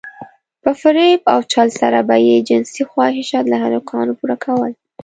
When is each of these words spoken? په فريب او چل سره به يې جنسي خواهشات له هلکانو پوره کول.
په 0.63 0.71
فريب 0.81 1.21
او 1.33 1.39
چل 1.51 1.67
سره 1.81 1.99
به 2.07 2.15
يې 2.27 2.35
جنسي 2.49 2.83
خواهشات 2.91 3.45
له 3.51 3.57
هلکانو 3.63 4.17
پوره 4.19 4.37
کول. 4.43 4.71